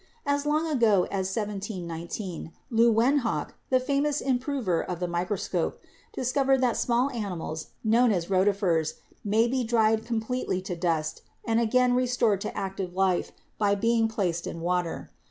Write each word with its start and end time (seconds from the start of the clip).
As 0.25 0.47
long 0.47 0.65
ago 0.67 1.03
as 1.11 1.27
1719 1.29 2.51
Leeuwen 2.71 3.19
hock, 3.19 3.53
the 3.69 3.79
famous 3.79 4.19
improver 4.19 4.83
of 4.83 4.99
the 4.99 5.07
microscope, 5.07 5.79
dis 6.13 6.31
covered 6.31 6.59
that 6.61 6.75
small 6.75 7.11
animals, 7.11 7.67
now 7.83 7.99
known 8.07 8.11
as 8.11 8.25
rotifers, 8.27 8.95
may 9.23 9.47
be 9.47 9.63
dried 9.63 10.03
completely 10.03 10.59
to 10.59 10.75
dust 10.75 11.21
and 11.45 11.59
again 11.59 11.93
restored 11.93 12.41
to 12.41 12.57
active 12.57 12.95
life 12.95 13.31
by 13.59 13.75
being 13.75 14.07
placed 14.07 14.47
in 14.47 14.59
water. 14.61 15.11